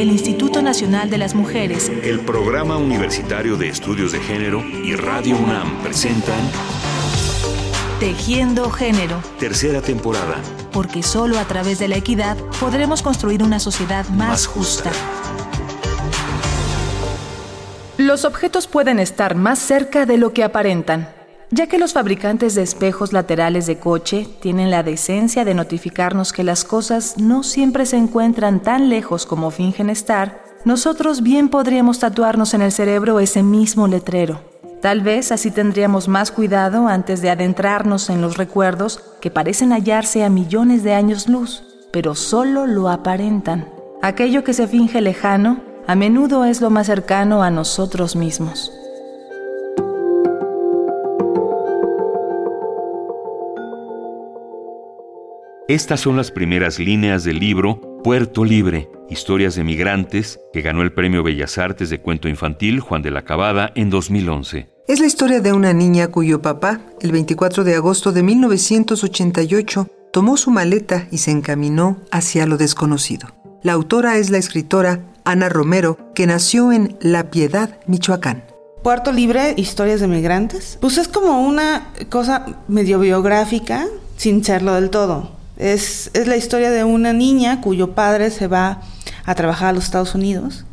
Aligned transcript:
el 0.00 0.10
Instituto 0.10 0.62
Nacional 0.62 1.10
de 1.10 1.18
las 1.18 1.34
Mujeres, 1.34 1.90
el 2.04 2.20
Programa 2.20 2.76
Universitario 2.76 3.56
de 3.56 3.68
Estudios 3.68 4.12
de 4.12 4.20
Género 4.20 4.62
y 4.64 4.94
Radio 4.94 5.36
UNAM 5.36 5.82
presentan 5.82 6.38
Tejiendo 7.98 8.70
Género. 8.70 9.20
Tercera 9.40 9.82
temporada. 9.82 10.36
Porque 10.70 11.02
solo 11.02 11.36
a 11.40 11.44
través 11.46 11.80
de 11.80 11.88
la 11.88 11.96
equidad 11.96 12.36
podremos 12.60 13.02
construir 13.02 13.42
una 13.42 13.58
sociedad 13.58 14.08
más, 14.10 14.46
justa. 14.46 14.92
Los 17.96 18.24
objetos 18.24 18.68
pueden 18.68 19.00
estar 19.00 19.34
más 19.34 19.58
cerca 19.58 20.06
de 20.06 20.16
lo 20.16 20.32
que 20.32 20.44
aparentan 20.44 21.17
ya 21.50 21.66
que 21.66 21.78
los 21.78 21.94
fabricantes 21.94 22.54
de 22.54 22.62
espejos 22.62 23.12
laterales 23.12 23.66
de 23.66 23.78
coche 23.78 24.28
tienen 24.40 24.70
la 24.70 24.82
decencia 24.82 25.44
de 25.44 25.54
notificarnos 25.54 26.32
que 26.32 26.44
las 26.44 26.64
cosas 26.64 27.16
no 27.18 27.42
siempre 27.42 27.86
se 27.86 27.96
encuentran 27.96 28.60
tan 28.60 28.88
lejos 28.88 29.24
como 29.24 29.50
fingen 29.50 29.88
estar, 29.90 30.42
nosotros 30.64 31.22
bien 31.22 31.48
podríamos 31.48 31.98
tatuarnos 32.00 32.52
en 32.52 32.62
el 32.62 32.72
cerebro 32.72 33.20
ese 33.20 33.42
mismo 33.42 33.88
letrero. 33.88 34.40
Tal 34.82 35.00
vez 35.00 35.32
así 35.32 35.50
tendríamos 35.50 36.06
más 36.06 36.30
cuidado 36.30 36.86
antes 36.86 37.20
de 37.22 37.30
adentrarnos 37.30 38.10
en 38.10 38.20
los 38.20 38.36
recuerdos 38.36 39.02
que 39.20 39.30
parecen 39.30 39.72
hallarse 39.72 40.22
a 40.22 40.30
millones 40.30 40.84
de 40.84 40.94
años 40.94 41.28
luz, 41.28 41.64
pero 41.92 42.14
solo 42.14 42.66
lo 42.66 42.88
aparentan. 42.88 43.68
Aquello 44.02 44.44
que 44.44 44.52
se 44.52 44.68
finge 44.68 45.00
lejano 45.00 45.62
a 45.88 45.94
menudo 45.96 46.44
es 46.44 46.60
lo 46.60 46.70
más 46.70 46.86
cercano 46.86 47.42
a 47.42 47.50
nosotros 47.50 48.14
mismos. 48.14 48.77
Estas 55.68 56.00
son 56.00 56.16
las 56.16 56.30
primeras 56.30 56.78
líneas 56.78 57.24
del 57.24 57.40
libro 57.40 58.00
Puerto 58.02 58.42
Libre, 58.42 58.88
Historias 59.10 59.54
de 59.54 59.64
Migrantes, 59.64 60.40
que 60.50 60.62
ganó 60.62 60.80
el 60.80 60.94
Premio 60.94 61.22
Bellas 61.22 61.58
Artes 61.58 61.90
de 61.90 62.00
Cuento 62.00 62.26
Infantil 62.26 62.80
Juan 62.80 63.02
de 63.02 63.10
la 63.10 63.26
Cabada 63.26 63.70
en 63.74 63.90
2011. 63.90 64.70
Es 64.88 64.98
la 64.98 65.06
historia 65.06 65.42
de 65.42 65.52
una 65.52 65.74
niña 65.74 66.08
cuyo 66.08 66.40
papá, 66.40 66.80
el 67.02 67.12
24 67.12 67.64
de 67.64 67.74
agosto 67.74 68.12
de 68.12 68.22
1988, 68.22 69.88
tomó 70.10 70.38
su 70.38 70.50
maleta 70.50 71.06
y 71.10 71.18
se 71.18 71.32
encaminó 71.32 71.98
hacia 72.10 72.46
lo 72.46 72.56
desconocido. 72.56 73.28
La 73.62 73.74
autora 73.74 74.16
es 74.16 74.30
la 74.30 74.38
escritora 74.38 75.04
Ana 75.26 75.50
Romero, 75.50 75.98
que 76.14 76.26
nació 76.26 76.72
en 76.72 76.96
La 77.02 77.30
Piedad, 77.30 77.78
Michoacán. 77.86 78.42
Puerto 78.82 79.12
Libre, 79.12 79.52
Historias 79.58 80.00
de 80.00 80.08
Migrantes. 80.08 80.78
Pues 80.80 80.96
es 80.96 81.08
como 81.08 81.46
una 81.46 81.92
cosa 82.08 82.62
medio 82.68 82.98
biográfica, 83.00 83.86
sin 84.16 84.42
serlo 84.42 84.72
del 84.72 84.88
todo. 84.88 85.36
Es, 85.58 86.12
la 86.14 86.36
historia 86.36 86.70
de 86.70 86.84
una 86.84 87.12
niña 87.12 87.60
cuyo 87.60 87.92
padre 87.94 88.30
se 88.30 88.46
va 88.46 88.80
a 89.24 89.34
trabajar 89.34 89.70
a 89.70 89.72
los 89.72 89.84
Estados 89.84 90.14
Unidos, 90.14 90.64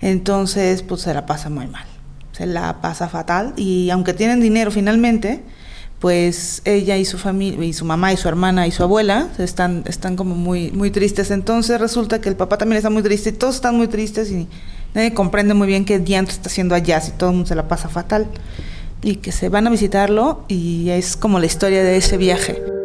entonces 0.00 0.82
pues 0.82 1.02
se 1.02 1.12
la 1.12 1.26
pasa 1.26 1.50
muy 1.50 1.66
mal, 1.66 1.84
se 2.32 2.46
la 2.46 2.80
pasa 2.80 3.08
fatal 3.08 3.52
y 3.56 3.90
aunque 3.90 4.14
tienen 4.14 4.40
dinero 4.40 4.70
finalmente, 4.70 5.42
pues 6.00 6.62
ella 6.64 6.96
y 6.96 7.04
su 7.04 7.18
familia, 7.18 7.64
y 7.64 7.74
su 7.74 7.84
mamá 7.84 8.12
y 8.12 8.16
su 8.16 8.26
hermana 8.26 8.66
y 8.66 8.72
su 8.72 8.82
abuela 8.82 9.28
están, 9.38 9.84
están 9.86 10.16
como 10.16 10.34
muy, 10.34 10.72
muy 10.72 10.90
tristes. 10.90 11.30
Entonces 11.30 11.80
resulta 11.80 12.20
que 12.20 12.28
el 12.28 12.34
papá 12.34 12.58
también 12.58 12.78
está 12.78 12.90
muy 12.90 13.04
triste 13.04 13.28
y 13.28 13.32
todos 13.32 13.54
están 13.54 13.76
muy 13.76 13.86
tristes 13.86 14.32
y 14.32 14.48
nadie 14.94 15.14
comprende 15.14 15.54
muy 15.54 15.68
bien 15.68 15.84
qué 15.84 16.00
diantre 16.00 16.34
está 16.34 16.48
haciendo 16.48 16.74
allá 16.74 17.00
si 17.00 17.12
todo 17.12 17.30
el 17.30 17.36
mundo 17.36 17.48
se 17.48 17.54
la 17.54 17.68
pasa 17.68 17.88
fatal. 17.88 18.26
Y 19.00 19.16
que 19.16 19.30
se 19.30 19.48
van 19.48 19.68
a 19.68 19.70
visitarlo 19.70 20.44
y 20.48 20.90
es 20.90 21.16
como 21.16 21.38
la 21.38 21.46
historia 21.46 21.84
de 21.84 21.96
ese 21.96 22.16
viaje. 22.16 22.81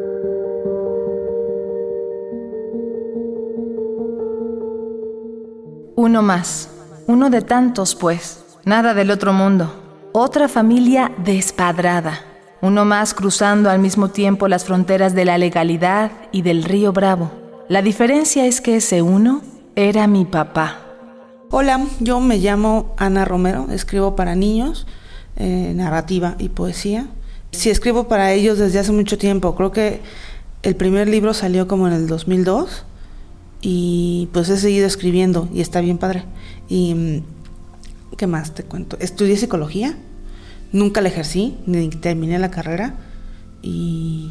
Uno 5.99 6.21
más, 6.21 6.69
uno 7.07 7.31
de 7.31 7.41
tantos 7.41 7.95
pues, 7.95 8.43
nada 8.65 8.93
del 8.93 9.09
otro 9.09 9.33
mundo, 9.33 9.73
otra 10.13 10.47
familia 10.47 11.11
despadrada, 11.17 12.21
uno 12.61 12.85
más 12.85 13.15
cruzando 13.15 13.71
al 13.71 13.79
mismo 13.79 14.09
tiempo 14.11 14.47
las 14.47 14.63
fronteras 14.63 15.15
de 15.15 15.25
la 15.25 15.39
legalidad 15.39 16.11
y 16.31 16.43
del 16.43 16.65
río 16.65 16.93
Bravo. 16.93 17.31
La 17.67 17.81
diferencia 17.81 18.45
es 18.45 18.61
que 18.61 18.75
ese 18.75 19.01
uno 19.01 19.41
era 19.75 20.05
mi 20.05 20.23
papá. 20.23 20.81
Hola, 21.49 21.83
yo 21.99 22.19
me 22.19 22.37
llamo 22.37 22.93
Ana 22.97 23.25
Romero, 23.25 23.65
escribo 23.71 24.15
para 24.15 24.35
niños, 24.35 24.85
eh, 25.35 25.73
narrativa 25.75 26.35
y 26.37 26.49
poesía. 26.49 27.07
Sí, 27.49 27.71
escribo 27.71 28.07
para 28.07 28.33
ellos 28.33 28.59
desde 28.59 28.77
hace 28.77 28.91
mucho 28.91 29.17
tiempo, 29.17 29.55
creo 29.55 29.71
que 29.71 30.01
el 30.61 30.75
primer 30.75 31.07
libro 31.07 31.33
salió 31.33 31.67
como 31.67 31.87
en 31.87 31.93
el 31.93 32.05
2002 32.05 32.85
y 33.61 34.29
pues 34.33 34.49
he 34.49 34.57
seguido 34.57 34.87
escribiendo 34.87 35.49
y 35.53 35.61
está 35.61 35.81
bien 35.81 35.97
padre. 35.97 36.23
Y 36.69 37.23
¿qué 38.17 38.27
más 38.27 38.53
te 38.53 38.63
cuento? 38.63 38.97
Estudié 38.99 39.37
psicología, 39.37 39.97
nunca 40.71 41.01
la 41.01 41.09
ejercí, 41.09 41.57
ni 41.65 41.89
terminé 41.89 42.39
la 42.39 42.51
carrera 42.51 42.95
y, 43.61 44.29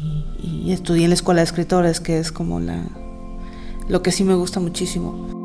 estudié 0.67 1.05
en 1.05 1.11
la 1.11 1.15
escuela 1.15 1.41
de 1.41 1.45
escritores, 1.45 1.99
que 1.99 2.19
es 2.19 2.31
como 2.31 2.59
la 2.59 2.83
lo 3.87 4.01
que 4.01 4.11
sí 4.11 4.25
me 4.25 4.35
gusta 4.35 4.59
muchísimo. 4.59 5.36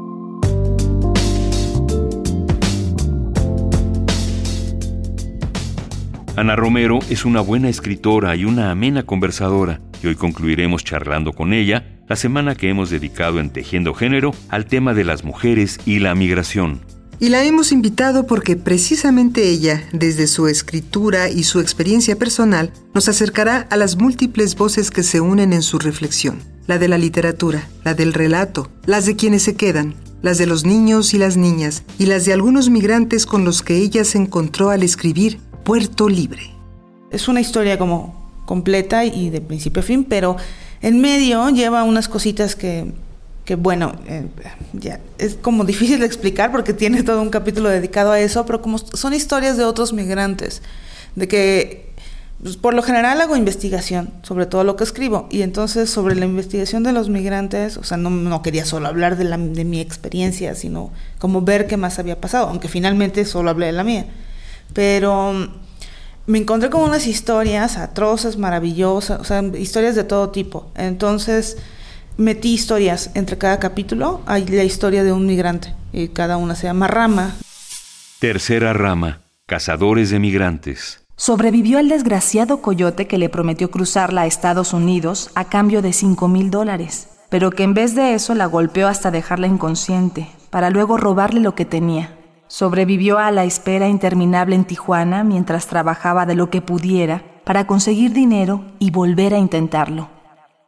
Ana 6.35 6.57
Romero 6.57 7.01
es 7.11 7.27
una 7.27 7.43
buena 7.43 7.69
escritora 7.69 8.35
y 8.37 8.47
una 8.47 8.71
amena 8.71 9.03
conversadora, 9.03 9.83
y 10.03 10.07
hoy 10.07 10.15
concluiremos 10.15 10.83
charlando 10.83 11.35
con 11.35 11.53
ella 11.53 11.85
la 12.09 12.17
semana 12.17 12.55
que 12.55 12.71
hemos 12.71 12.89
dedicado 12.89 13.39
en 13.39 13.51
Tejiendo 13.51 13.93
Género 13.93 14.35
al 14.49 14.65
tema 14.65 14.95
de 14.95 15.05
las 15.05 15.25
mujeres 15.25 15.79
y 15.85 15.99
la 15.99 16.15
migración. 16.15 16.81
Y 17.21 17.29
la 17.29 17.45
hemos 17.45 17.71
invitado 17.71 18.27
porque 18.27 18.57
precisamente 18.57 19.51
ella, 19.51 19.85
desde 19.93 20.27
su 20.27 20.49
escritura 20.49 21.29
y 21.29 21.43
su 21.43 21.61
experiencia 21.61 22.17
personal, 22.17 22.73
nos 22.95 23.11
acercará 23.11 23.67
a 23.71 23.77
las 23.77 23.97
múltiples 23.97 24.57
voces 24.57 24.91
que 24.91 25.03
se 25.03 25.21
unen 25.21 25.53
en 25.53 25.63
su 25.63 25.79
reflexión. 25.79 26.39
La 26.67 26.79
de 26.79 26.89
la 26.89 26.97
literatura, 26.97 27.69
la 27.85 27.93
del 27.93 28.15
relato, 28.15 28.71
las 28.87 29.05
de 29.05 29.17
quienes 29.17 29.43
se 29.43 29.55
quedan, 29.55 29.97
las 30.23 30.39
de 30.39 30.47
los 30.47 30.65
niños 30.65 31.13
y 31.13 31.19
las 31.19 31.37
niñas, 31.37 31.85
y 31.99 32.07
las 32.07 32.25
de 32.25 32.33
algunos 32.33 32.71
migrantes 32.71 33.27
con 33.27 33.45
los 33.45 33.61
que 33.61 33.77
ella 33.77 34.05
se 34.05 34.17
encontró 34.17 34.71
al 34.71 34.83
escribir 34.83 35.39
Puerto 35.65 36.09
Libre. 36.09 36.51
Es 37.11 37.29
una 37.29 37.41
historia 37.41 37.79
como 37.79 38.23
completa 38.45 39.05
y 39.05 39.31
de 39.31 39.41
principio 39.41 39.81
a 39.81 39.85
fin, 39.85 40.05
pero 40.05 40.37
en 40.81 41.01
medio 41.01 41.49
lleva 41.51 41.85
unas 41.85 42.09
cositas 42.09 42.57
que, 42.57 42.93
que 43.45 43.55
bueno, 43.55 43.93
eh, 44.07 44.27
ya 44.73 45.01
es 45.19 45.37
como 45.41 45.65
difícil 45.65 46.01
de 46.01 46.07
explicar 46.07 46.51
porque 46.51 46.73
tiene 46.73 47.03
todo 47.03 47.23
un 47.23 47.31
capítulo 47.31 47.69
dedicado 47.69 48.13
a 48.13 48.21
eso, 48.21 48.47
pero 48.47 48.63
como 48.63 48.79
son 48.79 49.15
historias 49.15 49.57
de 49.57 49.65
otros 49.65 49.93
migrantes, 49.93 50.63
de 51.17 51.29
que 51.29 51.93
pues, 52.43 52.57
por 52.57 52.75
lo 52.75 52.83
general 52.83 53.21
hago 53.21 53.37
investigación 53.37 54.11
sobre 54.23 54.47
todo 54.47 54.65
lo 54.65 54.75
que 54.75 54.83
escribo 54.83 55.29
y 55.31 55.43
entonces 55.43 55.89
sobre 55.89 56.17
la 56.17 56.25
investigación 56.25 56.83
de 56.83 56.93
los 56.93 57.09
migrantes, 57.09 57.77
o 57.77 57.85
sea, 57.85 57.97
no, 57.97 58.11
no 58.11 58.43
quería 58.43 58.65
solo 58.65 58.89
hablar 58.89 59.17
de, 59.17 59.25
la, 59.25 59.39
de 59.39 59.65
mi 59.65 59.81
experiencia, 59.81 60.55
sino 60.55 60.91
como 61.19 61.43
ver 61.43 61.69
qué 61.69 61.77
más 61.77 61.99
había 62.01 62.21
pasado, 62.21 62.49
aunque 62.49 62.69
finalmente 62.69 63.25
solo 63.25 63.51
hablé 63.51 63.67
de 63.67 63.73
la 63.73 63.85
mía. 63.85 64.07
Pero 64.73 65.49
me 66.27 66.39
encontré 66.39 66.71
con 66.71 66.83
unas 66.83 67.07
historias 67.07 67.77
atroces, 67.77 68.39
maravillosas, 68.39 69.21
o 69.21 69.25
sea, 69.25 69.43
historias 69.43 69.95
de 69.95 70.05
todo 70.05 70.31
tipo. 70.31 70.71
Entonces, 70.77 71.59
metí 72.17 72.53
historias 72.55 73.11
entre 73.15 73.39
cada 73.39 73.59
capítulo. 73.59 74.21
Hay 74.27 74.47
la 74.47 74.65
historia 74.65 75.05
de 75.05 75.13
un 75.13 75.27
migrante 75.27 75.75
y 75.93 76.09
cada 76.09 76.37
una 76.37 76.55
se 76.55 76.67
llama 76.67 76.87
Rama. 76.87 77.35
Tercera 78.19 78.73
rama, 78.73 79.21
cazadores 79.47 80.11
de 80.11 80.21
migrantes. 80.21 81.01
Sobrevivió 81.17 81.79
al 81.79 81.89
desgraciado 81.89 82.63
coyote 82.63 83.07
que 83.07 83.19
le 83.19 83.29
prometió 83.29 83.71
cruzarla 83.71 84.23
a 84.23 84.27
Estados 84.27 84.73
Unidos 84.73 85.31
a 85.35 85.45
cambio 85.45 85.83
de 85.83 85.93
5 85.93 86.29
mil 86.29 86.51
dólares, 86.51 87.09
pero 87.31 87.51
que 87.51 87.65
en 87.65 87.75
vez 87.75 87.95
de 87.95 88.15
eso 88.15 88.35
la 88.35 88.47
golpeó 88.47 88.89
hasta 88.89 89.11
dejarla 89.11 89.47
inconsciente, 89.47 90.29
para 90.51 90.71
luego 90.71 90.97
robarle 90.97 91.41
lo 91.41 91.55
que 91.55 91.65
tenía, 91.65 92.17
Sobrevivió 92.53 93.19
a 93.19 93.31
la 93.31 93.45
espera 93.45 93.89
interminable 93.89 94.55
en 94.55 94.67
Tijuana 94.67 95.25
mientras 95.25 95.69
trabajaba 95.69 96.27
de 96.27 96.35
lo 96.35 96.51
que 96.51 96.61
pudiera 96.61 97.23
para 97.45 97.67
conseguir 97.67 98.13
dinero 98.13 98.63
y 98.79 98.91
volver 98.91 99.33
a 99.33 99.39
intentarlo. 99.39 100.11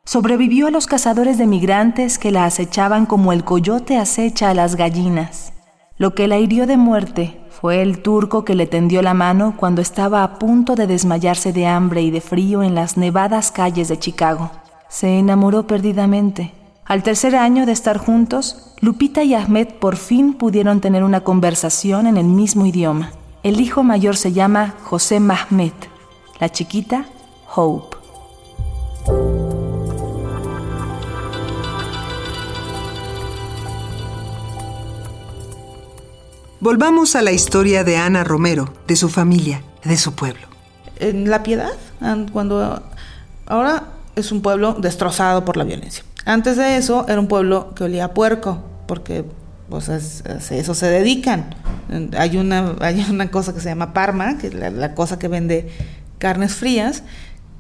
Sobrevivió 0.07 0.69
a 0.69 0.71
los 0.71 0.87
cazadores 0.87 1.37
de 1.37 1.47
migrantes 1.47 2.19
que 2.19 2.31
la 2.31 2.47
acechaban 2.47 3.05
como 3.05 3.35
el 3.35 3.45
coyote 3.45 3.99
acecha 3.99 4.49
a 4.49 4.55
las 4.55 4.77
gallinas. 4.77 5.53
Lo 5.99 6.15
que 6.15 6.27
la 6.27 6.39
hirió 6.39 6.67
de 6.67 6.79
muerte 6.79 7.39
fue 7.51 7.83
el 7.83 8.01
turco 8.01 8.47
que 8.47 8.55
le 8.55 8.67
tendió 8.67 9.03
la 9.03 9.13
mano 9.13 9.53
cuando 9.55 9.83
estaba 9.83 10.23
a 10.23 10.39
punto 10.39 10.77
de 10.77 10.87
desmayarse 10.87 11.53
de 11.53 11.67
hambre 11.67 12.01
y 12.01 12.11
de 12.11 12.23
frío 12.23 12.63
en 12.63 12.75
las 12.75 12.97
nevadas 12.97 13.53
calles 13.53 13.89
de 13.89 13.99
Chicago. 13.99 14.51
Se 14.89 15.19
enamoró 15.19 15.67
perdidamente 15.67 16.55
al 16.87 17.03
tercer 17.03 17.35
año 17.35 17.65
de 17.65 17.73
estar 17.73 17.97
juntos, 17.97 18.75
Lupita 18.81 19.25
y 19.25 19.35
Ahmed 19.35 19.69
por 19.81 19.97
fin 19.97 20.35
pudieron 20.35 20.81
tener 20.81 21.03
una 21.03 21.21
conversación 21.21 22.07
en 22.07 22.19
el 22.19 22.27
mismo 22.27 22.67
idioma. 22.67 23.13
El 23.43 23.61
hijo 23.61 23.83
mayor 23.83 24.17
se 24.17 24.33
llama 24.33 24.75
José 24.83 25.19
Mahmed, 25.21 25.73
la 26.41 26.51
chiquita 26.51 27.07
Hope. 27.55 27.97
Volvamos 36.61 37.17
a 37.17 37.23
la 37.23 37.33
historia 37.33 37.85
de 37.85 37.97
Ana 37.97 38.25
Romero, 38.25 38.73
de 38.87 38.97
su 38.97 39.09
familia, 39.09 39.63
de 39.85 39.97
su 39.97 40.15
pueblo. 40.15 40.47
En 40.99 41.29
La 41.29 41.43
Piedad, 41.43 41.73
cuando 42.33 42.83
ahora 43.47 43.85
es 44.17 44.33
un 44.33 44.41
pueblo 44.41 44.75
destrozado 44.75 45.45
por 45.45 45.57
la 45.57 45.65
violencia. 45.65 46.05
Antes 46.25 46.57
de 46.57 46.77
eso 46.77 47.07
era 47.09 47.21
un 47.21 47.29
pueblo 47.29 47.75
que 47.75 47.85
olía 47.85 48.07
a 48.07 48.15
puerco, 48.15 48.63
porque 48.87 49.25
pues 49.69 49.89
eso 49.89 50.75
se 50.75 50.87
dedican. 50.87 51.55
Hay 52.17 52.37
una, 52.37 52.77
hay 52.81 53.05
una 53.11 53.31
cosa 53.31 53.53
que 53.55 53.61
se 53.61 53.69
llama 53.69 53.93
Parma, 53.93 54.39
que 54.39 54.49
es 54.49 54.55
la, 54.55 54.95
cosa 54.95 55.19
que 55.19 55.29
vende 55.29 55.71
carnes 56.19 56.55
frías, 56.55 57.03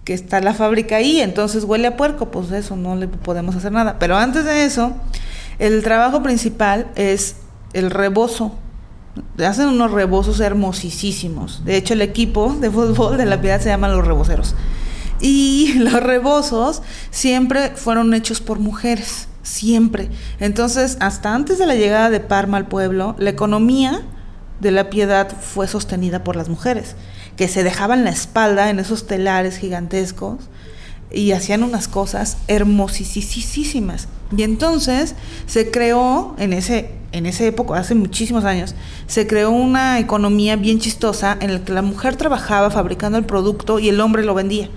que 0.04 0.14
está 0.14 0.40
la 0.40 0.54
fábrica 0.54 0.96
ahí, 0.96 1.20
entonces 1.20 1.64
huele 1.64 1.88
a 1.88 1.96
puerco, 1.96 2.30
pues 2.30 2.50
eso 2.52 2.76
no 2.76 2.94
le 2.96 3.08
podemos 3.08 3.56
hacer 3.56 3.72
nada. 3.72 3.98
Pero 3.98 4.16
antes 4.16 4.44
de 4.44 4.64
eso, 4.64 4.92
el 5.58 5.82
trabajo 5.82 6.22
principal 6.22 6.88
es 6.94 7.36
el 7.72 7.90
rebozo. 7.90 8.52
Hacen 9.44 9.68
unos 9.68 9.92
rebozos 9.92 10.40
hermosísimos. 10.40 11.64
De 11.64 11.76
hecho, 11.76 11.94
el 11.94 12.02
equipo 12.02 12.54
de 12.60 12.70
fútbol 12.70 13.16
de 13.16 13.26
la 13.26 13.40
Piedad 13.40 13.60
se 13.60 13.68
llama 13.68 13.88
los 13.88 14.06
reboceros. 14.06 14.54
Y 15.20 15.74
los 15.78 15.94
rebozos 15.94 16.82
siempre 17.10 17.70
fueron 17.76 18.14
hechos 18.14 18.40
por 18.40 18.58
mujeres, 18.58 19.28
siempre. 19.42 20.10
Entonces, 20.40 20.96
hasta 21.00 21.34
antes 21.34 21.58
de 21.58 21.66
la 21.66 21.74
llegada 21.74 22.10
de 22.10 22.20
Parma 22.20 22.56
al 22.56 22.68
pueblo, 22.68 23.14
la 23.18 23.30
economía 23.30 24.02
de 24.60 24.70
la 24.70 24.90
piedad 24.90 25.28
fue 25.40 25.68
sostenida 25.68 26.24
por 26.24 26.36
las 26.36 26.48
mujeres, 26.48 26.96
que 27.36 27.48
se 27.48 27.64
dejaban 27.64 28.04
la 28.04 28.10
espalda 28.10 28.70
en 28.70 28.78
esos 28.78 29.06
telares 29.06 29.58
gigantescos 29.58 30.38
y 31.12 31.32
hacían 31.32 31.62
unas 31.62 31.88
cosas 31.88 32.38
hermosísimas. 32.48 34.08
Y 34.36 34.42
entonces 34.42 35.14
se 35.46 35.70
creó 35.70 36.34
en 36.38 36.52
ese 36.52 36.90
en 37.14 37.26
esa 37.26 37.44
época, 37.44 37.76
hace 37.76 37.94
muchísimos 37.94 38.44
años, 38.44 38.74
se 39.06 39.28
creó 39.28 39.50
una 39.50 40.00
economía 40.00 40.56
bien 40.56 40.80
chistosa 40.80 41.38
en 41.40 41.54
la 41.54 41.64
que 41.64 41.72
la 41.72 41.80
mujer 41.80 42.16
trabajaba 42.16 42.72
fabricando 42.72 43.16
el 43.16 43.24
producto 43.24 43.78
y 43.78 43.88
el 43.88 44.00
hombre 44.00 44.24
lo 44.24 44.34
vendía. 44.34 44.68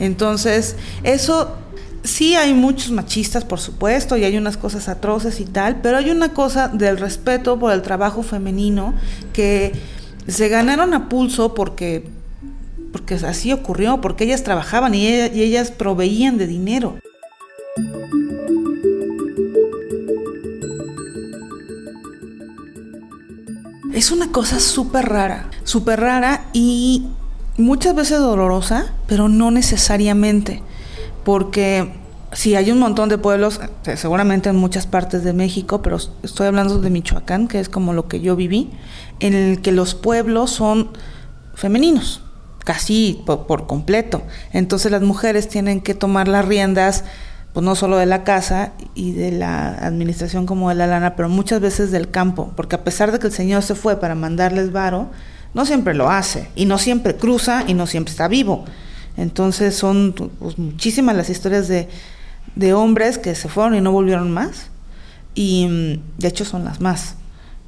Entonces, 0.00 0.76
eso 1.04 1.56
sí 2.02 2.34
hay 2.34 2.54
muchos 2.54 2.90
machistas, 2.90 3.44
por 3.44 3.60
supuesto, 3.60 4.16
y 4.16 4.24
hay 4.24 4.36
unas 4.36 4.56
cosas 4.56 4.88
atroces 4.88 5.40
y 5.40 5.44
tal, 5.44 5.80
pero 5.82 5.98
hay 5.98 6.10
una 6.10 6.32
cosa 6.32 6.68
del 6.68 6.96
respeto 6.96 7.58
por 7.58 7.72
el 7.72 7.82
trabajo 7.82 8.22
femenino 8.22 8.94
que 9.32 9.72
se 10.26 10.48
ganaron 10.48 10.94
a 10.94 11.08
pulso 11.08 11.54
porque, 11.54 12.08
porque 12.92 13.14
así 13.14 13.52
ocurrió, 13.52 14.00
porque 14.00 14.24
ellas 14.24 14.42
trabajaban 14.42 14.94
y, 14.94 15.06
y 15.06 15.42
ellas 15.42 15.70
proveían 15.70 16.38
de 16.38 16.46
dinero. 16.46 16.98
Es 23.92 24.10
una 24.10 24.32
cosa 24.32 24.60
súper 24.60 25.06
rara, 25.06 25.50
súper 25.64 26.00
rara 26.00 26.46
y 26.54 27.08
muchas 27.60 27.94
veces 27.94 28.18
dolorosa, 28.18 28.92
pero 29.06 29.28
no 29.28 29.50
necesariamente, 29.50 30.62
porque 31.24 31.92
si 32.32 32.54
hay 32.54 32.70
un 32.70 32.78
montón 32.78 33.08
de 33.08 33.18
pueblos, 33.18 33.60
eh, 33.86 33.96
seguramente 33.96 34.48
en 34.48 34.56
muchas 34.56 34.86
partes 34.86 35.24
de 35.24 35.32
México, 35.32 35.82
pero 35.82 35.98
estoy 36.22 36.46
hablando 36.46 36.78
de 36.78 36.90
Michoacán, 36.90 37.48
que 37.48 37.60
es 37.60 37.68
como 37.68 37.92
lo 37.92 38.08
que 38.08 38.20
yo 38.20 38.36
viví, 38.36 38.70
en 39.18 39.34
el 39.34 39.60
que 39.60 39.72
los 39.72 39.94
pueblos 39.94 40.50
son 40.50 40.90
femeninos, 41.54 42.22
casi 42.64 43.22
por, 43.26 43.46
por 43.46 43.66
completo. 43.66 44.22
Entonces 44.52 44.92
las 44.92 45.02
mujeres 45.02 45.48
tienen 45.48 45.80
que 45.80 45.94
tomar 45.94 46.28
las 46.28 46.44
riendas, 46.44 47.04
pues 47.52 47.64
no 47.64 47.74
solo 47.74 47.96
de 47.96 48.06
la 48.06 48.22
casa 48.22 48.72
y 48.94 49.12
de 49.12 49.32
la 49.32 49.70
administración 49.70 50.46
como 50.46 50.68
de 50.68 50.76
la 50.76 50.86
lana, 50.86 51.16
pero 51.16 51.28
muchas 51.28 51.60
veces 51.60 51.90
del 51.90 52.10
campo, 52.10 52.52
porque 52.54 52.76
a 52.76 52.84
pesar 52.84 53.10
de 53.10 53.18
que 53.18 53.26
el 53.26 53.32
Señor 53.32 53.64
se 53.64 53.74
fue 53.74 53.98
para 53.98 54.14
mandarles 54.14 54.70
varo, 54.70 55.10
no 55.54 55.66
siempre 55.66 55.94
lo 55.94 56.10
hace 56.10 56.48
y 56.54 56.64
no 56.64 56.78
siempre 56.78 57.16
cruza 57.16 57.64
y 57.66 57.74
no 57.74 57.86
siempre 57.86 58.10
está 58.12 58.28
vivo. 58.28 58.64
Entonces 59.16 59.74
son 59.74 60.14
pues, 60.38 60.58
muchísimas 60.58 61.16
las 61.16 61.30
historias 61.30 61.68
de, 61.68 61.88
de, 62.54 62.72
hombres 62.72 63.18
que 63.18 63.34
se 63.34 63.48
fueron 63.48 63.74
y 63.74 63.80
no 63.80 63.92
volvieron 63.92 64.30
más 64.30 64.68
y 65.34 65.66
mm, 65.66 66.18
de 66.18 66.28
hecho 66.28 66.44
son 66.44 66.64
las 66.64 66.80
más. 66.80 67.16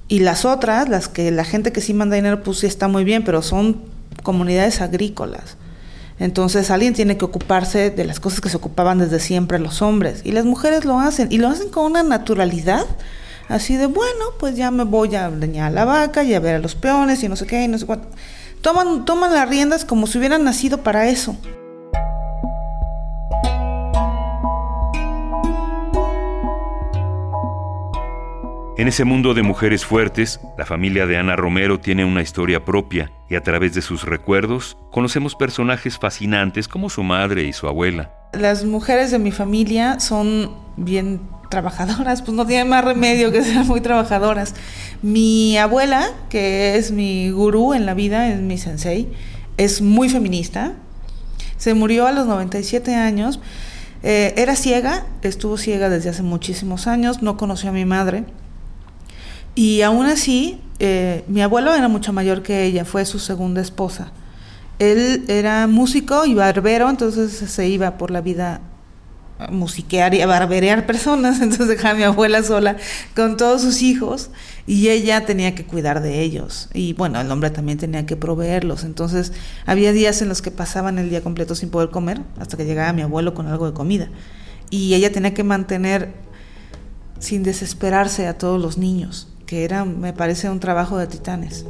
Y 0.08 0.20
las 0.20 0.44
otras, 0.44 0.88
las 0.88 1.08
que 1.08 1.30
la 1.30 1.44
gente 1.44 1.72
que 1.72 1.80
sí 1.80 1.94
manda 1.94 2.16
dinero, 2.16 2.42
pues 2.42 2.58
sí 2.58 2.66
está 2.66 2.88
muy 2.88 3.04
bien, 3.04 3.24
pero 3.24 3.42
son 3.42 3.82
comunidades 4.22 4.80
agrícolas. 4.80 5.56
Entonces 6.18 6.70
alguien 6.70 6.94
tiene 6.94 7.16
que 7.16 7.24
ocuparse 7.24 7.90
de 7.90 8.04
las 8.04 8.20
cosas 8.20 8.40
que 8.40 8.48
se 8.48 8.56
ocupaban 8.56 8.98
desde 8.98 9.18
siempre 9.18 9.58
los 9.58 9.82
hombres. 9.82 10.20
Y 10.24 10.32
las 10.32 10.44
mujeres 10.44 10.84
lo 10.84 11.00
hacen. 11.00 11.28
Y 11.30 11.38
lo 11.38 11.48
hacen 11.48 11.68
con 11.70 11.86
una 11.86 12.02
naturalidad 12.02 12.84
Así 13.52 13.76
de, 13.76 13.84
bueno, 13.84 14.24
pues 14.38 14.56
ya 14.56 14.70
me 14.70 14.84
voy 14.84 15.14
a 15.14 15.28
leñar 15.28 15.66
a 15.66 15.70
la 15.70 15.84
vaca 15.84 16.24
y 16.24 16.32
a 16.32 16.40
ver 16.40 16.54
a 16.54 16.58
los 16.58 16.74
peones 16.74 17.22
y 17.22 17.28
no 17.28 17.36
sé 17.36 17.46
qué 17.46 17.64
y 17.64 17.68
no 17.68 17.76
sé 17.76 17.84
cuánto. 17.84 18.08
Toman, 18.62 19.04
toman 19.04 19.30
las 19.30 19.46
riendas 19.46 19.84
como 19.84 20.06
si 20.06 20.16
hubieran 20.16 20.42
nacido 20.42 20.82
para 20.82 21.06
eso. 21.10 21.36
En 28.78 28.88
ese 28.88 29.04
mundo 29.04 29.34
de 29.34 29.42
mujeres 29.42 29.84
fuertes, 29.84 30.40
la 30.56 30.64
familia 30.64 31.06
de 31.06 31.18
Ana 31.18 31.36
Romero 31.36 31.78
tiene 31.78 32.06
una 32.06 32.22
historia 32.22 32.64
propia 32.64 33.12
y 33.28 33.34
a 33.34 33.42
través 33.42 33.74
de 33.74 33.82
sus 33.82 34.04
recuerdos 34.04 34.78
conocemos 34.90 35.34
personajes 35.34 35.98
fascinantes 35.98 36.68
como 36.68 36.88
su 36.88 37.02
madre 37.02 37.42
y 37.42 37.52
su 37.52 37.68
abuela. 37.68 38.10
Las 38.32 38.64
mujeres 38.64 39.10
de 39.10 39.18
mi 39.18 39.30
familia 39.30 40.00
son 40.00 40.56
bien 40.78 41.20
trabajadoras, 41.52 42.22
pues 42.22 42.34
no 42.34 42.46
tiene 42.46 42.64
más 42.64 42.82
remedio 42.82 43.30
que 43.30 43.44
ser 43.44 43.64
muy 43.66 43.82
trabajadoras. 43.82 44.54
Mi 45.02 45.58
abuela, 45.58 46.08
que 46.30 46.76
es 46.76 46.92
mi 46.92 47.30
gurú 47.30 47.74
en 47.74 47.84
la 47.84 47.92
vida, 47.92 48.28
es 48.30 48.40
mi 48.40 48.56
sensei, 48.56 49.12
es 49.58 49.82
muy 49.82 50.08
feminista. 50.08 50.72
Se 51.58 51.74
murió 51.74 52.06
a 52.06 52.12
los 52.12 52.26
97 52.26 52.94
años. 52.94 53.38
Eh, 54.02 54.32
era 54.38 54.56
ciega, 54.56 55.04
estuvo 55.20 55.58
ciega 55.58 55.90
desde 55.90 56.08
hace 56.08 56.22
muchísimos 56.22 56.86
años, 56.86 57.22
no 57.22 57.36
conoció 57.36 57.68
a 57.68 57.72
mi 57.72 57.84
madre. 57.84 58.24
Y 59.54 59.82
aún 59.82 60.06
así, 60.06 60.58
eh, 60.78 61.22
mi 61.28 61.42
abuelo 61.42 61.74
era 61.74 61.88
mucho 61.88 62.14
mayor 62.14 62.42
que 62.42 62.64
ella, 62.64 62.86
fue 62.86 63.04
su 63.04 63.18
segunda 63.18 63.60
esposa. 63.60 64.10
Él 64.78 65.26
era 65.28 65.66
músico 65.66 66.24
y 66.24 66.34
barbero, 66.34 66.88
entonces 66.88 67.30
se 67.30 67.68
iba 67.68 67.98
por 67.98 68.10
la 68.10 68.22
vida 68.22 68.62
musiquear 69.50 70.14
y 70.14 70.20
a 70.20 70.26
barberear 70.26 70.86
personas, 70.86 71.40
entonces 71.42 71.68
dejaba 71.68 71.94
a 71.94 71.96
mi 71.96 72.02
abuela 72.02 72.42
sola 72.42 72.76
con 73.14 73.36
todos 73.36 73.62
sus 73.62 73.82
hijos 73.82 74.30
y 74.66 74.88
ella 74.88 75.26
tenía 75.26 75.54
que 75.54 75.64
cuidar 75.64 76.02
de 76.02 76.20
ellos. 76.20 76.68
Y 76.72 76.92
bueno, 76.92 77.20
el 77.20 77.30
hombre 77.30 77.50
también 77.50 77.78
tenía 77.78 78.06
que 78.06 78.16
proveerlos, 78.16 78.84
entonces 78.84 79.32
había 79.66 79.92
días 79.92 80.22
en 80.22 80.28
los 80.28 80.42
que 80.42 80.50
pasaban 80.50 80.98
el 80.98 81.10
día 81.10 81.22
completo 81.22 81.54
sin 81.54 81.70
poder 81.70 81.90
comer 81.90 82.20
hasta 82.38 82.56
que 82.56 82.64
llegaba 82.64 82.92
mi 82.92 83.02
abuelo 83.02 83.34
con 83.34 83.46
algo 83.46 83.66
de 83.66 83.72
comida. 83.72 84.08
Y 84.70 84.94
ella 84.94 85.12
tenía 85.12 85.34
que 85.34 85.44
mantener 85.44 86.14
sin 87.18 87.42
desesperarse 87.42 88.26
a 88.26 88.38
todos 88.38 88.60
los 88.60 88.78
niños, 88.78 89.28
que 89.46 89.64
era, 89.64 89.84
me 89.84 90.12
parece, 90.12 90.50
un 90.50 90.60
trabajo 90.60 90.98
de 90.98 91.06
titanes. 91.06 91.64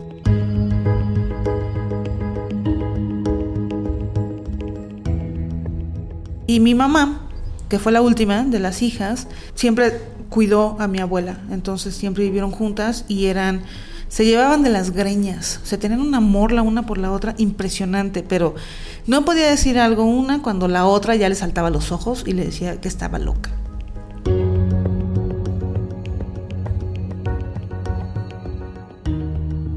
Y 6.47 6.61
mi 6.61 6.75
mamá, 6.75 7.31
que 7.73 7.79
fue 7.79 7.91
la 7.91 8.03
última 8.03 8.45
de 8.45 8.59
las 8.59 8.83
hijas, 8.83 9.29
siempre 9.55 9.99
cuidó 10.29 10.77
a 10.79 10.89
mi 10.89 10.99
abuela. 10.99 11.39
Entonces 11.51 11.95
siempre 11.95 12.23
vivieron 12.23 12.51
juntas 12.51 13.07
y 13.09 13.29
eran 13.29 13.63
se 14.09 14.27
llevaban 14.27 14.63
de 14.63 14.69
las 14.69 14.91
greñas, 14.91 15.59
se 15.65 15.79
tenían 15.79 16.03
un 16.03 16.15
amor 16.15 16.53
la 16.53 16.61
una 16.61 16.85
por 16.85 16.99
la 16.99 17.11
otra 17.11 17.35
impresionante, 17.39 18.23
pero 18.23 18.55
no 19.07 19.25
podía 19.25 19.49
decir 19.49 19.79
algo 19.79 20.05
una 20.05 20.43
cuando 20.43 20.69
la 20.69 20.85
otra 20.85 21.17
ya 21.17 21.31
le 21.31 21.35
saltaba 21.35 21.71
los 21.71 21.93
ojos 21.93 22.25
y 22.27 22.33
le 22.33 22.45
decía 22.45 22.79
que 22.79 22.89
estaba 22.89 23.19
loca. 23.19 23.51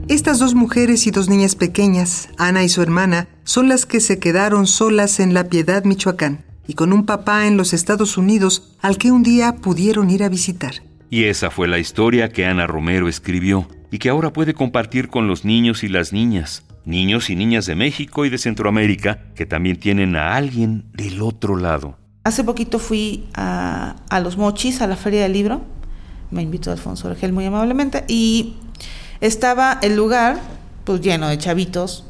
Estas 0.09 0.39
dos 0.39 0.53
mujeres 0.53 1.07
y 1.07 1.11
dos 1.11 1.29
niñas 1.29 1.55
pequeñas, 1.55 2.27
Ana 2.35 2.61
y 2.65 2.67
su 2.67 2.81
hermana, 2.81 3.29
son 3.45 3.69
las 3.69 3.85
que 3.85 4.01
se 4.01 4.19
quedaron 4.19 4.67
solas 4.67 5.21
en 5.21 5.33
La 5.33 5.45
Piedad, 5.45 5.85
Michoacán 5.85 6.43
y 6.67 6.73
con 6.73 6.93
un 6.93 7.05
papá 7.05 7.47
en 7.47 7.57
los 7.57 7.73
Estados 7.73 8.17
Unidos 8.17 8.75
al 8.81 8.97
que 8.97 9.11
un 9.11 9.23
día 9.23 9.55
pudieron 9.57 10.09
ir 10.09 10.23
a 10.23 10.29
visitar. 10.29 10.75
Y 11.09 11.25
esa 11.25 11.51
fue 11.51 11.67
la 11.67 11.79
historia 11.79 12.29
que 12.29 12.45
Ana 12.45 12.67
Romero 12.67 13.07
escribió 13.07 13.67
y 13.91 13.99
que 13.99 14.09
ahora 14.09 14.33
puede 14.33 14.53
compartir 14.53 15.09
con 15.09 15.27
los 15.27 15.45
niños 15.45 15.83
y 15.83 15.87
las 15.87 16.11
niñas, 16.11 16.63
niños 16.83 17.29
y 17.29 17.35
niñas 17.35 17.65
de 17.65 17.75
México 17.75 18.25
y 18.25 18.29
de 18.29 18.37
Centroamérica 18.37 19.19
que 19.35 19.45
también 19.45 19.79
tienen 19.79 20.15
a 20.15 20.35
alguien 20.35 20.85
del 20.93 21.21
otro 21.21 21.55
lado. 21.55 21.97
Hace 22.23 22.43
poquito 22.43 22.79
fui 22.79 23.27
a, 23.35 23.95
Los 24.23 24.35
Mochis, 24.35 24.81
a 24.81 24.87
la 24.87 24.95
Feria 24.95 25.21
del 25.21 25.33
Libro, 25.33 25.61
me 26.31 26.41
invitó 26.41 26.71
Alfonso 26.71 27.07
Orgel 27.07 27.31
muy 27.31 27.45
amablemente, 27.45 28.03
y 28.07 28.55
estaba 29.21 29.77
el 29.83 29.95
lugar 29.95 30.39
pues 30.85 31.01
lleno 31.01 31.27
de 31.27 31.37
chavitos 31.37 32.05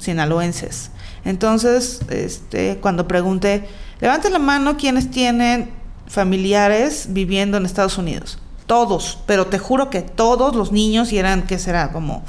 sinaloenses. 0.00 0.90
Entonces, 1.24 2.00
este, 2.08 2.78
cuando 2.80 3.06
pregunté, 3.06 3.68
levanten 4.00 4.32
la 4.32 4.38
mano 4.38 4.76
quienes 4.76 5.10
tienen 5.10 5.70
familiares 6.06 7.06
viviendo 7.10 7.56
en 7.56 7.66
Estados 7.66 7.98
Unidos. 7.98 8.38
todos, 8.66 9.18
pero 9.26 9.48
te 9.48 9.58
juro 9.58 9.90
que 9.90 10.00
todos 10.00 10.54
los 10.56 10.72
niños, 10.72 11.12
y 11.12 11.18
eran, 11.18 11.42
¿qué 11.42 11.58
será? 11.58 11.92
Como 11.92 12.22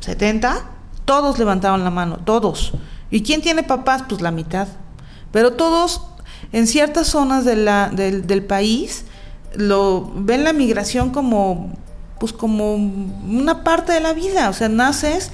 70, 0.00 0.62
todos 1.04 1.38
levantaron 1.38 1.82
la 1.82 1.90
mano, 1.90 2.18
todos. 2.24 2.72
¿Y 3.10 3.22
quién 3.22 3.42
tiene 3.42 3.64
papás? 3.64 4.04
Pues 4.08 4.20
la 4.20 4.30
mitad. 4.30 4.68
Pero 5.32 5.54
todos, 5.54 6.02
en 6.52 6.68
ciertas 6.68 7.08
zonas 7.08 7.44
del, 7.44 7.64
del 8.26 8.44
país, 8.44 9.06
lo 9.56 10.12
ven 10.14 10.44
la 10.44 10.52
migración 10.52 11.10
como 11.10 11.72
pues 12.20 12.34
como 12.34 12.74
una 12.74 13.64
parte 13.64 13.92
de 13.92 14.00
la 14.00 14.12
vida, 14.12 14.50
o 14.50 14.52
sea, 14.52 14.68
naces, 14.68 15.30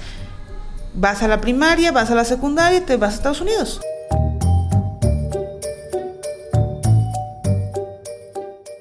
vas 0.97 1.21
a 1.21 1.27
la 1.27 1.39
primaria, 1.39 1.91
vas 1.91 2.11
a 2.11 2.15
la 2.15 2.25
secundaria 2.25 2.79
y 2.79 2.81
te 2.81 2.97
vas 2.97 3.13
a 3.13 3.15
Estados 3.17 3.41
Unidos. 3.41 3.79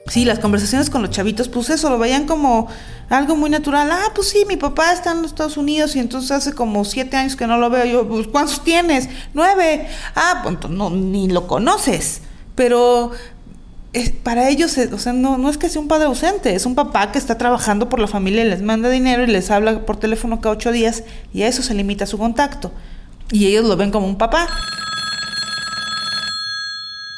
Sí, 0.09 0.25
las 0.25 0.39
conversaciones 0.39 0.89
con 0.89 1.03
los 1.03 1.11
chavitos, 1.11 1.49
pues 1.49 1.69
eso, 1.69 1.91
lo 1.91 1.99
veían 1.99 2.27
como 2.27 2.69
algo 3.11 3.37
muy 3.37 3.51
natural. 3.51 3.91
Ah, 3.93 4.13
pues 4.15 4.31
sí, 4.31 4.45
mi 4.49 4.57
papá 4.57 4.93
está 4.93 5.13
en 5.13 5.27
Estados 5.27 5.59
Unidos 5.59 5.95
y 5.95 5.99
entonces 5.99 6.31
hace 6.31 6.55
como 6.55 6.87
siete 6.87 7.19
años 7.19 7.37
que 7.37 7.47
no 7.47 7.59
lo 7.59 7.69
veo. 7.69 7.85
Yo, 7.85 8.09
pues, 8.09 8.27
¿cuántos 8.29 8.65
tienes? 8.65 9.11
Nueve. 9.35 9.87
Ah, 10.15 10.41
pues 10.43 10.71
no, 10.71 10.89
ni 10.89 11.29
lo 11.29 11.47
conoces. 11.47 12.23
Pero 12.55 13.11
para 14.23 14.49
ellos, 14.49 14.77
o 14.93 14.99
sea, 14.99 15.13
no, 15.13 15.39
no 15.39 15.49
es 15.49 15.59
que 15.59 15.69
sea 15.69 15.81
un 15.81 15.89
padre 15.89 16.07
ausente, 16.07 16.55
es 16.55 16.67
un 16.67 16.75
papá 16.75 17.13
que 17.13 17.19
está 17.19 17.39
trabajando 17.39 17.89
por 17.89 17.99
la 17.99 18.07
familia 18.07 18.45
y 18.45 18.49
les 18.49 18.63
manda 18.63 18.91
dinero 18.91 19.25
y 19.25 19.27
les 19.27 19.51
habla 19.51 19.87
por 19.87 19.97
teléfono 19.97 20.41
cada 20.41 20.55
ocho 20.55 20.71
días 20.71 21.03
y 21.33 21.43
a 21.43 21.49
eso 21.49 21.63
se 21.63 21.75
limita 21.75 22.07
su 22.07 22.19
contacto. 22.19 22.73
Y 23.31 23.47
ellos 23.47 23.65
lo 23.65 23.77
ven 23.77 23.91
como 23.91 24.07
un 24.07 24.19
papá. 24.19 24.49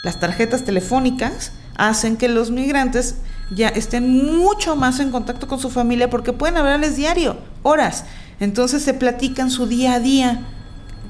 Las 0.04 0.20
tarjetas 0.20 0.64
telefónicas 0.64 1.52
hacen 1.76 2.16
que 2.16 2.28
los 2.28 2.50
migrantes 2.50 3.16
ya 3.50 3.68
estén 3.68 4.37
mucho 4.37 4.76
más 4.76 5.00
en 5.00 5.11
contacto 5.11 5.49
con 5.49 5.58
su 5.58 5.70
familia 5.70 6.11
porque 6.11 6.32
pueden 6.32 6.56
hablarles 6.56 6.97
diario, 6.97 7.38
horas. 7.62 8.04
Entonces 8.40 8.82
se 8.82 8.94
platican 8.94 9.50
su 9.50 9.66
día 9.66 9.94
a 9.94 10.00
día 10.00 10.47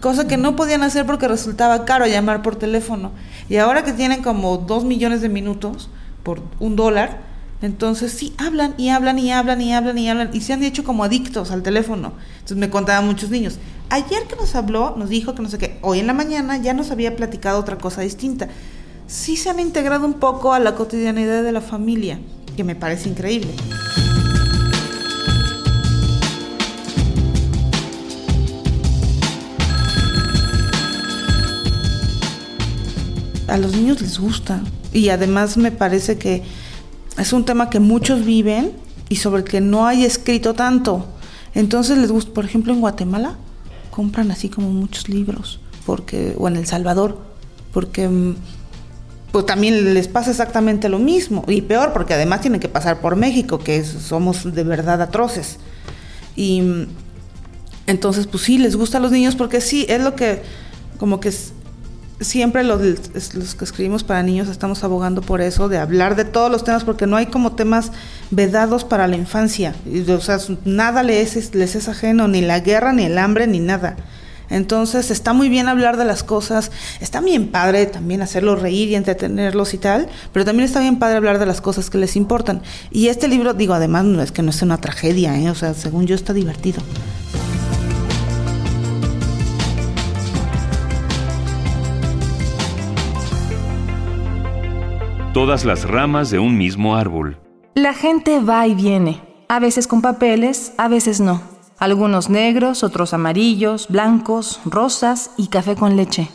cosa 0.00 0.26
que 0.26 0.36
no 0.36 0.56
podían 0.56 0.82
hacer 0.82 1.06
porque 1.06 1.28
resultaba 1.28 1.84
caro 1.84 2.06
llamar 2.06 2.42
por 2.42 2.56
teléfono. 2.56 3.12
Y 3.48 3.56
ahora 3.56 3.84
que 3.84 3.92
tienen 3.92 4.22
como 4.22 4.58
dos 4.58 4.84
millones 4.84 5.20
de 5.20 5.28
minutos 5.28 5.90
por 6.22 6.42
un 6.60 6.76
dólar, 6.76 7.20
entonces 7.60 8.12
sí, 8.12 8.34
hablan 8.38 8.74
y 8.76 8.90
hablan 8.90 9.18
y 9.18 9.32
hablan 9.32 9.60
y 9.60 9.74
hablan 9.74 9.98
y 9.98 10.08
hablan 10.08 10.30
y 10.32 10.40
se 10.42 10.52
han 10.52 10.62
hecho 10.62 10.84
como 10.84 11.04
adictos 11.04 11.50
al 11.50 11.62
teléfono. 11.62 12.12
Entonces 12.34 12.56
me 12.56 12.70
contaban 12.70 13.06
muchos 13.06 13.30
niños. 13.30 13.58
Ayer 13.90 14.24
que 14.28 14.36
nos 14.36 14.54
habló, 14.54 14.94
nos 14.96 15.08
dijo 15.08 15.34
que 15.34 15.42
no 15.42 15.48
sé 15.48 15.58
qué, 15.58 15.78
hoy 15.82 16.00
en 16.00 16.06
la 16.06 16.12
mañana 16.12 16.58
ya 16.58 16.74
nos 16.74 16.90
había 16.90 17.16
platicado 17.16 17.58
otra 17.58 17.78
cosa 17.78 18.02
distinta. 18.02 18.48
Sí 19.06 19.36
se 19.36 19.48
han 19.48 19.58
integrado 19.58 20.04
un 20.04 20.14
poco 20.14 20.52
a 20.52 20.58
la 20.58 20.74
cotidianidad 20.74 21.42
de 21.42 21.52
la 21.52 21.62
familia, 21.62 22.20
que 22.56 22.64
me 22.64 22.76
parece 22.76 23.08
increíble. 23.08 23.50
A 33.48 33.56
los 33.56 33.74
niños 33.74 34.00
les 34.00 34.18
gusta. 34.18 34.60
Y 34.92 35.08
además 35.08 35.56
me 35.56 35.72
parece 35.72 36.18
que 36.18 36.42
es 37.18 37.32
un 37.32 37.44
tema 37.44 37.70
que 37.70 37.80
muchos 37.80 38.24
viven 38.24 38.72
y 39.08 39.16
sobre 39.16 39.42
el 39.42 39.48
que 39.48 39.60
no 39.60 39.86
hay 39.86 40.04
escrito 40.04 40.54
tanto. 40.54 41.06
Entonces 41.54 41.98
les 41.98 42.12
gusta, 42.12 42.32
por 42.32 42.44
ejemplo, 42.44 42.72
en 42.72 42.80
Guatemala 42.80 43.36
compran 43.90 44.30
así 44.30 44.48
como 44.48 44.70
muchos 44.70 45.08
libros, 45.08 45.58
porque 45.84 46.34
o 46.38 46.46
en 46.46 46.54
El 46.54 46.66
Salvador, 46.66 47.18
porque 47.72 48.06
mm, 48.06 48.36
pues 49.32 49.44
también 49.44 49.92
les 49.92 50.06
pasa 50.06 50.30
exactamente 50.30 50.88
lo 50.88 51.00
mismo 51.00 51.44
y 51.48 51.62
peor 51.62 51.92
porque 51.92 52.14
además 52.14 52.40
tienen 52.40 52.60
que 52.60 52.68
pasar 52.68 53.00
por 53.00 53.16
México, 53.16 53.58
que 53.58 53.84
somos 53.84 54.54
de 54.54 54.62
verdad 54.62 55.02
atroces. 55.02 55.58
Y 56.36 56.62
mm, 56.62 56.86
entonces 57.88 58.28
pues 58.28 58.44
sí 58.44 58.58
les 58.58 58.76
gusta 58.76 58.98
a 58.98 59.00
los 59.00 59.10
niños 59.10 59.34
porque 59.34 59.60
sí 59.60 59.84
es 59.88 60.00
lo 60.00 60.14
que 60.14 60.42
como 60.98 61.18
que 61.18 61.32
siempre 62.20 62.64
los, 62.64 62.80
los, 63.34 63.54
que 63.54 63.64
escribimos 63.64 64.04
para 64.04 64.22
niños 64.22 64.48
estamos 64.48 64.84
abogando 64.84 65.22
por 65.22 65.40
eso, 65.40 65.68
de 65.68 65.78
hablar 65.78 66.16
de 66.16 66.24
todos 66.24 66.50
los 66.50 66.64
temas, 66.64 66.84
porque 66.84 67.06
no 67.06 67.16
hay 67.16 67.26
como 67.26 67.52
temas 67.52 67.92
vedados 68.30 68.84
para 68.84 69.06
la 69.06 69.16
infancia. 69.16 69.74
O 70.08 70.20
sea, 70.20 70.38
nada 70.64 71.02
les 71.02 71.36
es, 71.36 71.54
les 71.54 71.74
es 71.74 71.88
ajeno, 71.88 72.28
ni 72.28 72.40
la 72.40 72.60
guerra, 72.60 72.92
ni 72.92 73.04
el 73.04 73.18
hambre, 73.18 73.46
ni 73.46 73.60
nada. 73.60 73.96
Entonces 74.50 75.10
está 75.10 75.32
muy 75.32 75.48
bien 75.48 75.68
hablar 75.68 75.96
de 75.96 76.04
las 76.04 76.22
cosas, 76.22 76.70
está 77.00 77.20
bien 77.20 77.48
padre 77.48 77.86
también 77.86 78.22
hacerlos 78.22 78.62
reír 78.62 78.88
y 78.88 78.94
entretenerlos 78.94 79.74
y 79.74 79.78
tal, 79.78 80.08
pero 80.32 80.44
también 80.44 80.64
está 80.64 80.80
bien 80.80 80.98
padre 80.98 81.16
hablar 81.16 81.38
de 81.38 81.46
las 81.46 81.60
cosas 81.60 81.90
que 81.90 81.98
les 81.98 82.16
importan. 82.16 82.62
Y 82.90 83.08
este 83.08 83.28
libro, 83.28 83.52
digo, 83.52 83.74
además 83.74 84.04
no 84.04 84.22
es 84.22 84.32
que 84.32 84.42
no 84.42 84.50
es 84.50 84.62
una 84.62 84.80
tragedia, 84.80 85.38
¿eh? 85.38 85.50
o 85.50 85.54
sea, 85.54 85.74
según 85.74 86.06
yo 86.06 86.14
está 86.14 86.32
divertido. 86.32 86.82
Todas 95.32 95.64
las 95.64 95.88
ramas 95.88 96.30
de 96.30 96.38
un 96.38 96.56
mismo 96.56 96.96
árbol. 96.96 97.38
La 97.74 97.94
gente 97.94 98.40
va 98.40 98.66
y 98.66 98.74
viene, 98.74 99.22
a 99.48 99.60
veces 99.60 99.86
con 99.86 100.02
papeles, 100.02 100.72
a 100.78 100.88
veces 100.88 101.20
no. 101.20 101.42
Algunos 101.78 102.28
negros, 102.28 102.82
otros 102.82 103.14
amarillos, 103.14 103.88
blancos, 103.88 104.60
rosas 104.64 105.30
y 105.36 105.48
café 105.48 105.76
con 105.76 105.96
leche. 105.96 106.28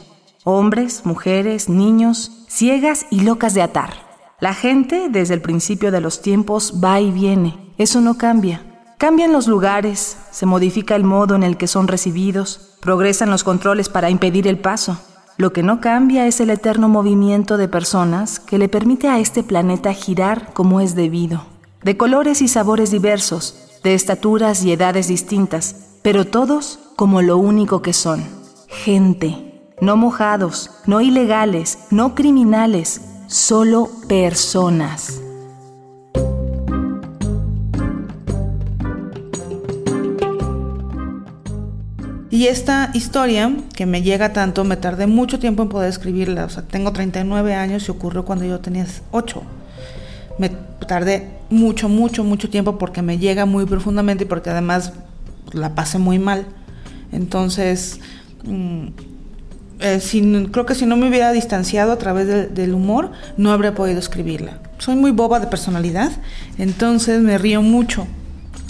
Hombres, 0.46 1.02
mujeres, 1.06 1.70
niños, 1.70 2.46
ciegas 2.48 3.06
y 3.10 3.22
locas 3.22 3.54
de 3.54 3.62
atar. 3.62 3.94
La 4.40 4.54
gente, 4.54 5.10
desde 5.10 5.34
el 5.34 5.42
principio 5.42 5.92
de 5.92 6.02
los 6.02 6.22
tiempos, 6.22 6.82
va 6.84 7.00
y 7.02 7.12
viene. 7.12 7.74
Eso 7.78 8.00
no 8.00 8.18
cambia. 8.18 8.62
Cambian 8.98 9.34
los 9.34 9.48
lugares, 9.48 10.18
se 10.32 10.46
modifica 10.46 10.96
el 10.96 11.04
modo 11.04 11.36
en 11.36 11.44
el 11.44 11.58
que 11.58 11.68
son 11.68 11.88
recibidos, 11.88 12.78
progresan 12.82 13.30
los 13.30 13.44
controles 13.44 13.90
para 13.90 14.10
impedir 14.10 14.48
el 14.48 14.60
paso. 14.60 14.98
Lo 15.38 15.52
que 15.52 15.64
no 15.64 15.82
cambia 15.82 16.28
es 16.28 16.40
el 16.40 16.52
eterno 16.52 16.90
movimiento 16.90 17.58
de 17.58 17.68
personas 17.68 18.40
que 18.40 18.60
le 18.60 18.70
permite 18.70 19.08
a 19.08 19.18
este 19.18 19.42
planeta 19.42 19.92
girar 19.94 20.54
como 20.54 20.80
es 20.80 20.94
debido, 20.94 21.46
de 21.82 21.98
colores 21.98 22.42
y 22.42 22.48
sabores 22.48 22.92
diversos, 22.92 23.80
de 23.84 23.96
estaturas 23.96 24.64
y 24.64 24.72
edades 24.72 25.08
distintas, 25.08 25.98
pero 26.04 26.26
todos 26.26 26.80
como 26.96 27.24
lo 27.24 27.38
único 27.38 27.82
que 27.82 27.94
son, 27.94 28.24
gente, 28.68 29.74
no 29.82 29.98
mojados, 29.98 30.70
no 30.86 31.02
ilegales, 31.02 31.80
no 31.90 32.14
criminales, 32.14 33.02
solo 33.28 33.90
personas. 34.08 35.23
Y 42.44 42.48
esta 42.48 42.92
historia, 42.94 43.56
que 43.74 43.86
me 43.86 44.02
llega 44.02 44.34
tanto, 44.34 44.66
me 44.66 44.76
tardé 44.76 45.08
mucho 45.08 45.40
tiempo 45.40 45.64
en 45.64 45.70
poder 45.70 45.88
escribirla. 45.88 46.44
O 46.44 46.50
sea, 46.50 46.64
tengo 46.64 46.92
39 46.92 47.56
años 47.56 47.88
y 47.88 47.92
ocurrió 47.92 48.26
cuando 48.26 48.44
yo 48.44 48.60
tenía 48.60 48.86
8. 49.12 49.42
Me 50.40 50.50
tardé 50.86 51.30
mucho, 51.50 51.88
mucho, 51.88 52.26
mucho 52.26 52.50
tiempo 52.50 52.78
porque 52.78 53.02
me 53.02 53.18
llega 53.18 53.46
muy 53.46 53.66
profundamente 53.66 54.26
y 54.26 54.28
porque 54.28 54.50
además 54.50 54.92
la 55.54 55.74
pasé 55.74 56.00
muy 56.00 56.20
mal. 56.20 56.46
Entonces, 57.14 58.02
mm, 58.44 58.88
eh, 59.80 60.48
creo 60.52 60.66
que 60.66 60.76
si 60.76 60.86
no 60.86 60.98
me 60.98 61.08
hubiera 61.08 61.32
distanciado 61.32 61.94
a 61.94 61.98
través 61.98 62.54
del 62.54 62.74
humor, 62.74 63.14
no 63.38 63.54
habría 63.54 63.74
podido 63.74 64.00
escribirla. 64.00 64.60
Soy 64.80 64.98
muy 64.98 65.12
boba 65.12 65.40
de 65.40 65.48
personalidad, 65.48 66.12
entonces 66.58 67.22
me 67.22 67.38
río 67.38 67.62
mucho, 67.62 68.06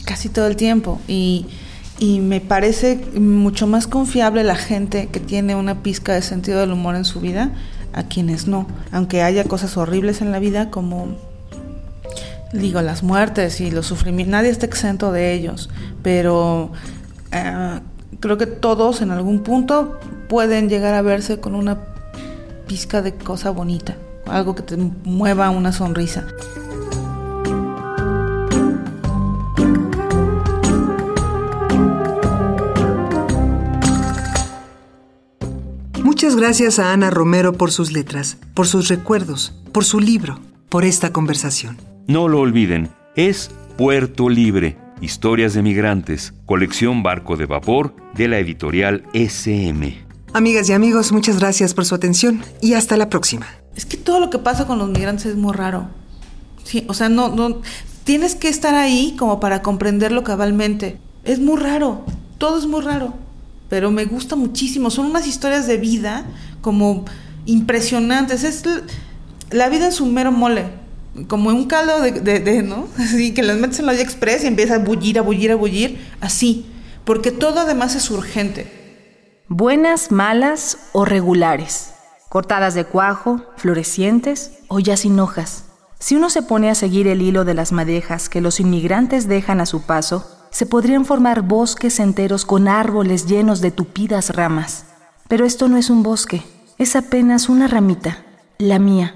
casi 0.06 0.30
todo 0.30 0.46
el 0.46 0.58
tiempo. 0.58 1.02
Y 1.08 1.48
y 2.00 2.20
me 2.20 2.42
parece 2.42 3.00
mucho 3.20 3.68
más 3.68 3.88
confiable 3.88 4.44
la 4.44 4.56
gente 4.56 5.08
que 5.08 5.20
tiene 5.20 5.56
una 5.56 5.84
pizca 5.84 6.14
de 6.14 6.22
sentido 6.22 6.60
del 6.60 6.72
humor 6.72 6.96
en 6.96 7.06
su 7.06 7.20
vida 7.20 7.52
a 7.94 8.04
quienes 8.04 8.48
no, 8.48 8.68
aunque 8.92 9.22
haya 9.22 9.44
cosas 9.44 9.78
horribles 9.78 10.22
en 10.22 10.32
la 10.32 10.40
vida 10.40 10.72
como 10.72 11.16
digo 12.54 12.82
las 12.82 13.04
muertes 13.04 13.62
y 13.62 13.72
los 13.72 13.88
sufrimientos, 13.88 14.32
nadie 14.32 14.50
está 14.50 14.66
exento 14.66 15.12
de 15.12 15.34
ellos, 15.34 15.70
pero 16.02 16.72
eh, 17.32 17.80
creo 18.20 18.38
que 18.38 18.46
todos 18.46 19.02
en 19.02 19.12
algún 19.12 19.42
punto 19.42 20.00
pueden 20.30 20.70
llegar 20.70 20.94
a 20.94 21.02
verse 21.02 21.40
con 21.40 21.56
una 21.56 21.80
pizca 22.68 23.02
de 23.02 23.14
cosa 23.16 23.50
bonita, 23.50 23.96
algo 24.28 24.56
que 24.56 24.64
te 24.64 24.78
mueva 24.78 25.50
una 25.50 25.72
sonrisa. 25.72 26.26
Muchas 36.24 36.40
gracias 36.40 36.80
a 36.80 36.94
Ana 36.94 37.10
Romero 37.10 37.52
por 37.52 37.70
sus 37.70 37.92
letras, 37.92 38.38
por 38.54 38.66
sus 38.66 38.88
recuerdos, 38.88 39.60
por 39.74 39.84
su 39.84 40.00
libro, 40.00 40.40
por 40.70 40.86
esta 40.86 41.12
conversación. 41.12 41.76
No 42.08 42.30
lo 42.30 42.40
olviden, 42.40 42.90
es 43.18 43.52
Puerto 43.78 44.30
Libre, 44.30 44.78
Historias 45.02 45.54
de 45.54 45.62
Migrantes, 45.62 46.34
colección 46.46 47.04
Barco 47.04 47.36
de 47.36 47.46
Vapor 47.46 47.94
de 48.16 48.30
la 48.30 48.40
editorial 48.40 49.04
SM. 49.12 50.02
Amigas 50.32 50.70
y 50.70 50.72
amigos, 50.72 51.12
muchas 51.12 51.40
gracias 51.40 51.74
por 51.74 51.84
su 51.84 51.94
atención 51.94 52.42
y 52.62 52.76
hasta 52.76 52.96
la 52.96 53.10
próxima. 53.10 53.48
Es 53.76 53.86
que 53.86 53.98
todo 53.98 54.22
lo 54.22 54.30
que 54.30 54.40
pasa 54.40 54.66
con 54.66 54.80
los 54.80 54.90
migrantes 54.90 55.26
es 55.26 55.36
muy 55.36 55.52
raro. 55.52 55.90
Sí, 56.64 56.86
o 56.88 56.94
sea, 56.94 57.10
no, 57.10 57.36
no, 57.36 57.60
tienes 58.06 58.36
que 58.36 58.48
estar 58.48 58.76
ahí 58.76 59.18
como 59.20 59.42
para 59.42 59.62
comprenderlo 59.62 60.24
cabalmente. 60.24 60.98
Es 61.26 61.42
muy 61.42 61.60
raro, 61.60 62.06
todo 62.38 62.58
es 62.58 62.66
muy 62.66 62.80
raro, 62.80 63.14
pero 63.74 63.90
me 63.90 64.06
gusta 64.06 64.36
muchísimo. 64.36 64.92
Son 64.92 65.08
unas 65.08 65.26
historias 65.26 65.66
de 65.66 65.78
vida 65.78 66.26
como 66.62 67.06
impresionantes. 67.48 68.44
Es 68.44 68.62
la 69.50 69.68
vida 69.68 69.88
en 69.88 69.92
su 69.92 70.06
mero 70.06 70.32
mole, 70.32 70.66
como 71.28 71.50
un 71.50 71.66
caldo 71.66 72.00
de, 72.00 72.62
¿no? 72.62 72.88
Así 73.00 73.34
que 73.34 73.42
las 73.42 73.58
metes 73.58 73.80
en 73.80 73.88
la 73.88 73.94
olla 73.94 74.04
express 74.04 74.44
y 74.44 74.48
empieza 74.48 74.76
a 74.76 74.78
bullir, 74.78 75.18
a 75.18 75.24
bullir, 75.24 75.52
a 75.52 75.56
bullir, 75.56 76.08
así, 76.22 76.68
porque 77.04 77.32
todo 77.32 77.62
además 77.62 77.96
es 77.96 78.12
urgente. 78.12 78.68
Buenas, 79.48 80.12
malas 80.12 80.78
o 80.92 81.04
regulares, 81.04 81.96
cortadas 82.30 82.76
de 82.76 82.86
cuajo, 82.86 83.42
florecientes 83.58 84.52
o 84.68 84.78
ya 84.82 84.98
sin 84.98 85.20
hojas. 85.20 85.64
Si 85.98 86.16
uno 86.16 86.30
se 86.30 86.44
pone 86.44 86.70
a 86.70 86.76
seguir 86.76 87.08
el 87.08 87.24
hilo 87.24 87.44
de 87.44 87.56
las 87.56 87.72
madejas 87.72 88.30
que 88.30 88.40
los 88.40 88.60
inmigrantes 88.60 89.28
dejan 89.28 89.62
a 89.62 89.66
su 89.66 89.82
paso, 89.82 90.33
se 90.54 90.68
podrían 90.68 91.04
formar 91.04 91.42
bosques 91.42 92.00
enteros 92.00 92.46
con 92.46 92.68
árboles 92.68 93.26
llenos 93.26 93.60
de 93.60 93.72
tupidas 93.72 94.30
ramas. 94.36 94.86
Pero 95.28 95.46
esto 95.46 95.68
no 95.68 95.78
es 95.78 95.90
un 95.90 96.04
bosque, 96.04 96.44
es 96.78 96.96
apenas 96.96 97.50
una 97.50 97.68
ramita, 97.68 98.24
la 98.60 98.78
mía. 98.78 99.16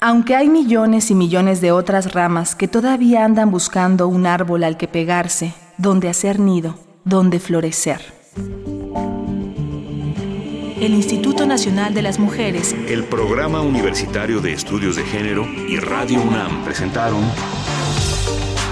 Aunque 0.00 0.34
hay 0.34 0.48
millones 0.48 1.10
y 1.10 1.14
millones 1.14 1.60
de 1.60 1.72
otras 1.72 2.14
ramas 2.14 2.54
que 2.54 2.68
todavía 2.68 3.24
andan 3.24 3.50
buscando 3.50 4.08
un 4.08 4.26
árbol 4.26 4.64
al 4.64 4.78
que 4.78 4.88
pegarse, 4.88 5.54
donde 5.76 6.08
hacer 6.08 6.40
nido, 6.40 6.76
donde 7.04 7.38
florecer. 7.38 8.00
El 10.80 10.94
Instituto 10.94 11.44
Nacional 11.44 11.92
de 11.92 12.02
las 12.02 12.18
Mujeres, 12.18 12.74
el 12.88 13.04
Programa 13.04 13.60
Universitario 13.60 14.40
de 14.40 14.54
Estudios 14.54 14.96
de 14.96 15.02
Género 15.02 15.44
y 15.44 15.76
Radio 15.80 16.22
UNAM 16.22 16.64
presentaron 16.64 17.20